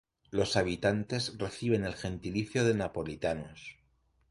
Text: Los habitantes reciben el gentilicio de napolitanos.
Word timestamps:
Los 0.31 0.57
habitantes 0.57 1.37
reciben 1.37 1.85
el 1.85 1.93
gentilicio 1.93 2.65
de 2.65 2.73
napolitanos. 2.73 3.77